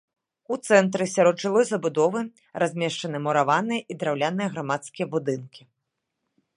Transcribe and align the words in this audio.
У 0.53 0.55
цэнтры 0.69 1.05
сярод 1.15 1.43
жылой 1.43 1.65
забудовы 1.71 2.21
размешчаны 2.65 3.17
мураваныя 3.27 3.81
і 3.93 3.99
драўляныя 4.01 4.49
грамадскія 4.57 5.05
будынкі. 5.17 5.61